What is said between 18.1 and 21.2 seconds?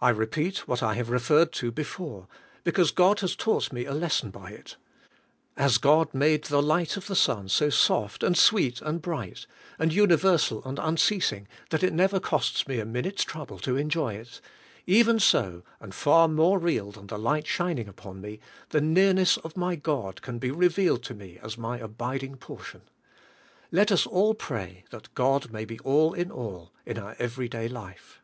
me, the nearness of my God can be revealed to